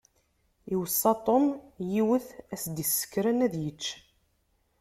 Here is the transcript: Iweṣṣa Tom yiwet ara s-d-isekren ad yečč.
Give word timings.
Iweṣṣa 0.73 1.13
Tom 1.25 1.45
yiwet 1.91 2.27
ara 2.53 2.59
s-d-isekren 2.63 3.39
ad 3.45 3.53
yečč. 3.63 3.85